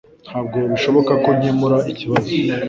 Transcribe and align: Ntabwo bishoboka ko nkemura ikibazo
Ntabwo 0.27 0.57
bishoboka 0.71 1.13
ko 1.23 1.29
nkemura 1.37 1.77
ikibazo 1.91 2.31